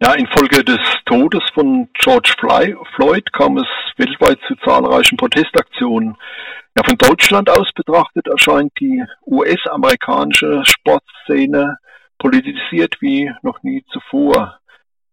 [0.00, 3.66] Ja, infolge des Todes von George Floyd kam es
[3.96, 6.16] weltweit zu zahlreichen Protestaktionen.
[6.76, 11.78] Ja, von Deutschland aus betrachtet erscheint die US-amerikanische Sportszene
[12.16, 14.60] politisiert wie noch nie zuvor.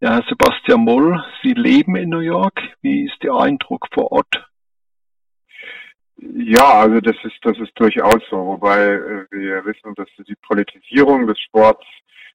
[0.02, 2.62] Ja, Herr Sebastian Moll, Sie leben in New York.
[2.84, 4.46] Wie ist Ihr Eindruck vor Ort?
[6.18, 11.26] Ja, also das ist das ist durchaus so, wobei äh, wir wissen, dass die Politisierung
[11.26, 11.86] des Sports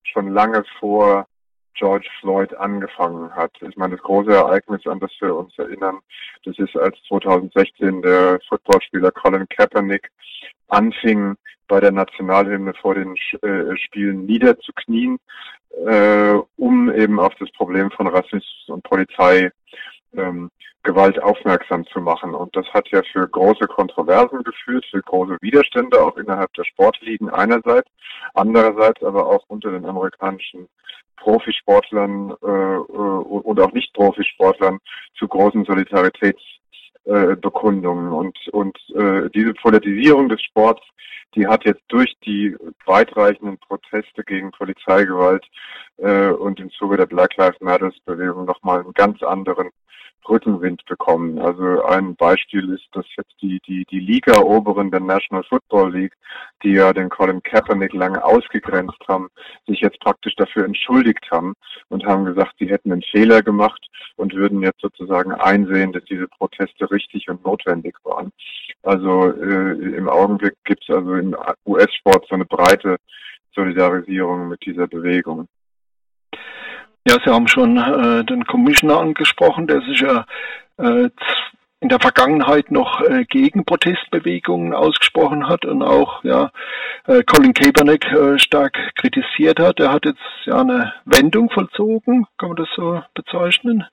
[0.02, 1.28] schon lange vor
[1.74, 3.52] George Floyd angefangen hat.
[3.60, 5.98] Ich meine, das große Ereignis, an das wir uns erinnern,
[6.44, 10.10] das ist, als 2016 der Footballspieler Colin Kaepernick
[10.68, 11.36] anfing,
[11.68, 15.18] bei der Nationalhymne vor den äh, Spielen niederzuknien,
[15.86, 19.52] äh, um eben auf das Problem von Rassismus und Polizei
[20.16, 20.50] ähm,
[20.82, 22.34] Gewalt aufmerksam zu machen.
[22.34, 27.28] Und das hat ja für große Kontroversen geführt, für große Widerstände auch innerhalb der Sportligen
[27.28, 27.90] einerseits,
[28.34, 30.68] andererseits aber auch unter den amerikanischen
[31.16, 34.78] Profisportlern äh, äh und auch Nicht-Profisportlern
[35.18, 38.12] zu großen Solidaritätsbekundungen.
[38.12, 40.82] Äh, und und äh, diese Politisierung des Sports,
[41.34, 42.56] die hat jetzt durch die
[42.86, 45.44] weitreichenden Proteste gegen Polizeigewalt
[45.98, 49.68] äh, und im Zuge der Black Lives Matters Bewegung nochmal einen ganz anderen
[50.28, 51.38] Rückenwind bekommen.
[51.38, 56.14] Also ein Beispiel ist, dass jetzt die, die, die Liga-Oberen der National Football League,
[56.62, 59.28] die ja den Colin Kaepernick lange ausgegrenzt haben,
[59.66, 61.54] sich jetzt praktisch dafür entschuldigt haben
[61.88, 66.28] und haben gesagt, sie hätten einen Fehler gemacht und würden jetzt sozusagen einsehen, dass diese
[66.28, 68.32] Proteste richtig und notwendig waren.
[68.82, 72.96] Also äh, im Augenblick gibt es also im US-Sport so eine breite
[73.54, 75.48] Solidarisierung mit dieser Bewegung.
[77.08, 80.26] Ja, Sie haben schon äh, den Commissioner angesprochen, der sich ja
[80.76, 81.08] äh,
[81.80, 86.50] in der Vergangenheit noch äh, gegen Protestbewegungen ausgesprochen hat und auch ja
[87.06, 89.80] äh, Colin Kaepernick äh, stark kritisiert hat.
[89.80, 93.86] Er hat jetzt ja eine Wendung vollzogen, kann man das so bezeichnen?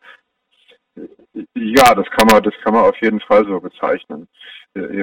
[1.54, 4.28] Ja, das kann man, das kann man auf jeden Fall so bezeichnen.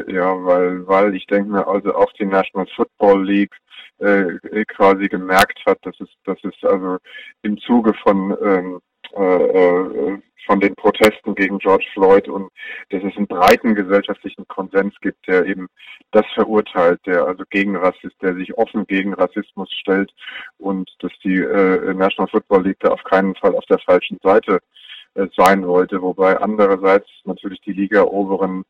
[0.08, 3.54] Ja, weil, weil ich denke mir, also auch die National Football League
[3.98, 6.98] äh, quasi gemerkt hat, dass es, dass es also
[7.42, 8.80] im Zuge von ähm,
[9.16, 12.50] äh, äh, von den Protesten gegen George Floyd und
[12.90, 15.68] dass es einen breiten gesellschaftlichen Konsens gibt, der eben
[16.10, 20.12] das verurteilt, der also gegen Rassist, der sich offen gegen Rassismus stellt
[20.58, 24.58] und dass die äh, National Football League da auf keinen Fall auf der falschen Seite
[25.14, 28.64] äh, sein wollte, wobei andererseits natürlich die Liga oberen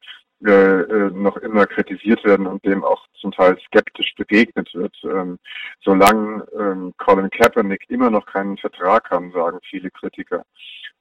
[0.45, 4.95] äh, äh, noch immer kritisiert werden und dem auch zum Teil skeptisch begegnet wird.
[5.05, 5.39] Ähm,
[5.83, 10.45] solange ähm, Colin Kaepernick immer noch keinen Vertrag haben, sagen viele Kritiker,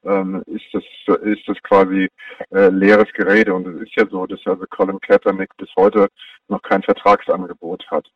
[0.06, 0.84] ähm, ist das
[1.24, 2.10] ist das quasi
[2.52, 6.08] äh, leeres Gerede und es ist ja so, dass also Colin Kaepernick bis heute
[6.48, 8.10] noch kein Vertragsangebot hat.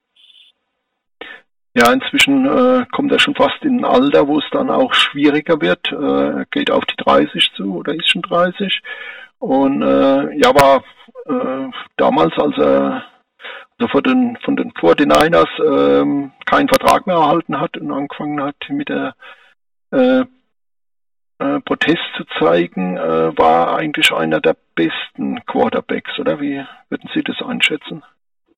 [1.74, 5.62] Ja, inzwischen äh, kommt er schon fast in ein Alter, wo es dann auch schwieriger
[5.62, 5.92] wird.
[5.92, 8.82] Äh, geht auf die 30 zu oder ist schon 30.
[9.40, 10.84] Und äh, ja, war
[11.28, 13.04] äh, damals, als er
[13.80, 18.56] also von den, von den 49ers ähm, keinen Vertrag mehr erhalten hat und angefangen hat
[18.70, 19.16] mit der
[19.92, 20.22] äh,
[21.40, 27.22] äh, Protest zu zeigen, äh, war eigentlich einer der besten Quarterbacks, oder wie würden Sie
[27.22, 28.04] das einschätzen?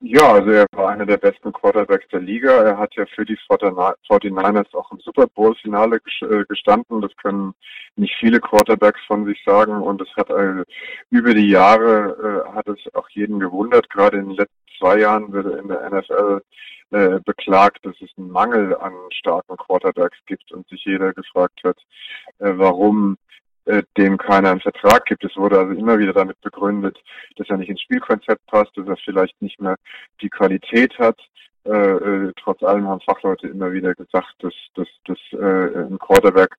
[0.01, 2.51] Ja, also er war einer der besten Quarterbacks der Liga.
[2.63, 7.01] Er hat ja für die 49ers auch im Super Bowl-Finale äh, gestanden.
[7.01, 7.53] Das können
[7.97, 9.73] nicht viele Quarterbacks von sich sagen.
[9.73, 10.63] Und es hat äh,
[11.09, 13.89] über die Jahre äh, hat es auch jeden gewundert.
[13.89, 16.41] Gerade in den letzten zwei Jahren wird in der NFL
[16.91, 21.77] äh, beklagt, dass es einen Mangel an starken Quarterbacks gibt und sich jeder gefragt hat,
[22.39, 23.17] äh, warum
[23.69, 25.23] äh, dem keiner einen Vertrag gibt.
[25.23, 26.97] Es wurde also immer wieder damit begründet,
[27.37, 29.75] dass er nicht ins Spielkonzept passt, dass er vielleicht nicht mehr
[30.21, 31.19] die Qualität hat.
[31.65, 36.55] Äh, äh, trotz allem haben Fachleute immer wieder gesagt, dass, dass, dass äh, ein Quarterback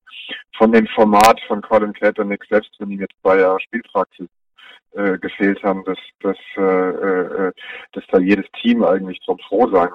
[0.57, 4.29] von dem Format von Colin Kaepernick, selbst wenn ihm jetzt zwei Jahre Spielpraxis
[4.93, 7.53] äh, gefehlt haben, dass, dass, äh, äh,
[7.93, 9.91] dass da jedes Team eigentlich drum froh sein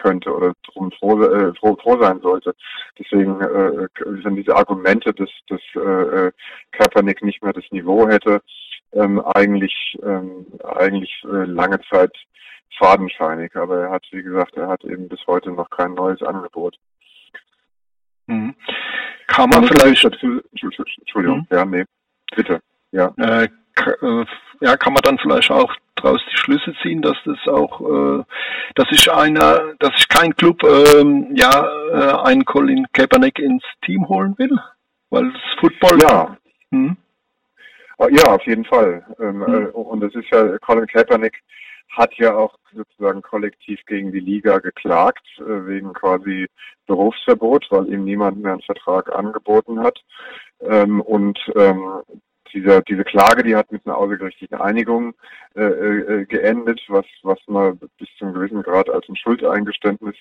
[0.00, 2.54] könnte oder drum froh, äh, froh, froh sein sollte.
[2.98, 3.88] Deswegen äh,
[4.22, 6.32] sind diese Argumente, dass, dass äh,
[6.72, 8.40] Kaepernick nicht mehr das Niveau hätte,
[8.92, 12.12] ähm, eigentlich ähm, eigentlich äh, lange Zeit
[12.78, 13.54] fadenscheinig.
[13.56, 16.76] Aber er hat, wie gesagt, er hat eben bis heute noch kein neues Angebot.
[18.26, 18.54] Mhm.
[19.26, 21.46] Kann man vielleicht dazu, Entschuldigung, mhm.
[21.50, 21.84] ja, nee,
[22.34, 22.60] bitte,
[22.92, 23.12] ja.
[23.16, 24.24] Äh, äh,
[24.60, 28.24] ja, kann man dann vielleicht auch daraus die Schlüsse ziehen, dass das auch, äh,
[28.74, 34.08] dass sich einer, dass sich kein Club ähm, ja äh, einen Colin Kaepernick ins Team
[34.08, 34.58] holen will,
[35.10, 35.98] weil das Football.
[36.02, 36.36] Ja.
[36.72, 36.96] Hm?
[38.10, 39.04] Ja, auf jeden Fall.
[39.20, 39.66] Ähm, hm.
[39.66, 41.42] äh, und es ist ja Colin Kaepernick
[41.90, 46.46] hat ja auch sozusagen kollektiv gegen die Liga geklagt, äh, wegen quasi
[46.86, 49.98] Berufsverbot, weil ihm niemand mehr einen Vertrag angeboten hat.
[50.60, 52.02] Ähm, und ähm,
[52.52, 55.14] dieser, diese Klage, die hat mit einer außergerichtlichen Einigung
[55.54, 60.16] äh, äh, geendet, was, was man bis zu einem gewissen Grad als ein Schuldeingeständnis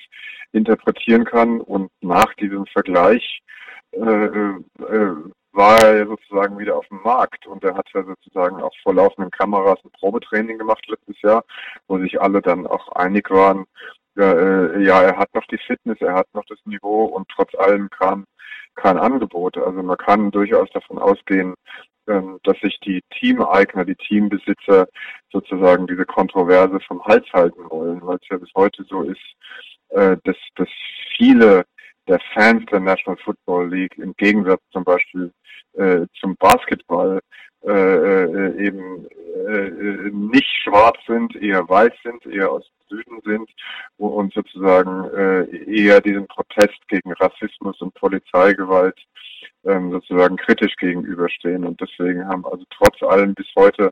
[0.52, 1.62] interpretieren kann.
[1.62, 3.42] Und nach diesem Vergleich
[3.92, 5.16] äh, äh,
[5.52, 9.32] war er sozusagen wieder auf dem Markt und er hat ja sozusagen auch vor laufenden
[9.32, 11.44] Kameras ein Probetraining gemacht letztes Jahr,
[11.88, 13.66] wo sich alle dann auch einig waren,
[14.16, 17.56] ja, äh, ja, er hat noch die Fitness, er hat noch das Niveau und trotz
[17.56, 18.26] allem kam
[18.76, 19.58] kein Angebot.
[19.58, 21.56] Also man kann durchaus davon ausgehen,
[22.44, 24.88] dass sich die Teameigner, die Teambesitzer
[25.32, 29.20] sozusagen diese Kontroverse vom Hals halten wollen, weil es ja bis heute so ist,
[29.90, 30.70] äh, dass, dass
[31.18, 31.66] viele
[32.08, 35.32] der Fans der National Football League im Gegensatz zum Beispiel
[35.74, 37.20] äh, zum Basketball
[37.64, 39.08] äh, eben
[40.30, 43.50] nicht schwarz sind, eher weiß sind, eher aus dem Süden sind
[43.98, 45.10] und sozusagen
[45.68, 48.98] eher diesen Protest gegen Rassismus und Polizeigewalt
[49.66, 51.66] ähm, sozusagen kritisch gegenüberstehen.
[51.66, 53.92] Und deswegen haben also trotz allem bis heute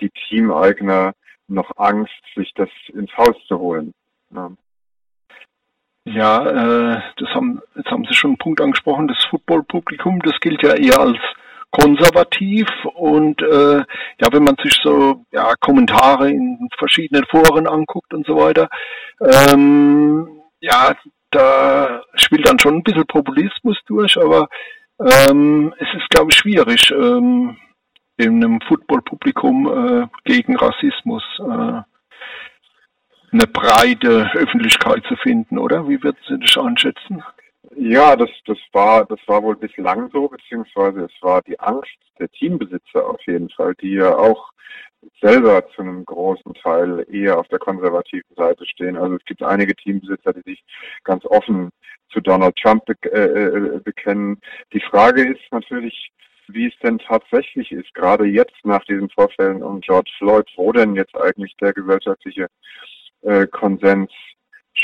[0.00, 1.12] die Teameigner
[1.48, 3.92] noch Angst, sich das ins Haus zu holen.
[4.34, 4.50] Ja.
[6.04, 10.62] Ja, äh, das haben, jetzt haben Sie schon einen Punkt angesprochen, das Footballpublikum, das gilt
[10.62, 11.18] ja eher als
[11.70, 18.26] konservativ und äh, ja, wenn man sich so ja, Kommentare in verschiedenen Foren anguckt und
[18.26, 18.68] so weiter,
[19.20, 20.96] ähm, ja,
[21.30, 24.48] da spielt dann schon ein bisschen Populismus durch, aber
[25.00, 27.56] ähm, es ist, glaube ich, schwierig, ähm,
[28.16, 31.82] in einem Footballpublikum äh, gegen Rassismus äh,
[33.32, 35.88] eine breite Öffentlichkeit zu finden, oder?
[35.88, 37.22] Wie würden Sie das einschätzen?
[37.76, 42.28] Ja, das, das war, das war wohl bislang so, beziehungsweise es war die Angst der
[42.30, 44.50] Teambesitzer auf jeden Fall, die ja auch
[45.20, 48.96] selber zu einem großen Teil eher auf der konservativen Seite stehen.
[48.96, 50.64] Also es gibt einige Teambesitzer, die sich
[51.04, 51.70] ganz offen
[52.10, 54.40] zu Donald Trump be äh, äh bekennen.
[54.72, 56.10] Die Frage ist natürlich,
[56.48, 60.94] wie es denn tatsächlich ist, gerade jetzt nach diesen Vorfällen um George Floyd, wo denn
[60.94, 62.48] jetzt eigentlich der gesellschaftliche
[63.22, 64.10] äh, Konsens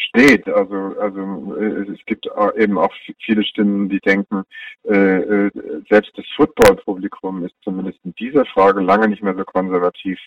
[0.08, 0.46] steht.
[0.48, 2.26] Also, also äh, es gibt
[2.56, 2.93] eben auch
[3.25, 4.44] viele Stimmen, die denken,
[4.84, 5.50] äh, äh,
[5.88, 10.19] selbst das Football-Publikum ist zumindest in dieser Frage lange nicht mehr so konservativ,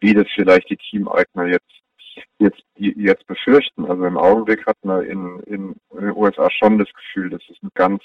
[0.00, 1.70] wie das vielleicht die Teameigner jetzt
[2.38, 3.86] jetzt jetzt befürchten.
[3.86, 7.56] Also im Augenblick hat man in, in, in den USA schon das Gefühl, dass es
[7.62, 8.02] einen ganz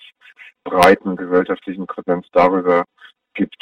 [0.63, 2.85] breiten gesellschaftlichen Konsens darüber
[3.33, 3.61] gibt,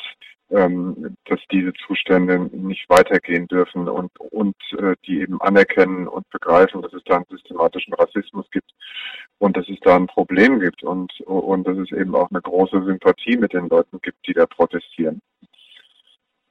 [0.52, 6.82] ähm, dass diese Zustände nicht weitergehen dürfen und, und äh, die eben anerkennen und begreifen,
[6.82, 8.72] dass es da einen systematischen Rassismus gibt
[9.40, 12.84] und dass es da ein Problem gibt und, und dass es eben auch eine große
[12.86, 15.22] Sympathie mit den Leuten gibt, die da protestieren.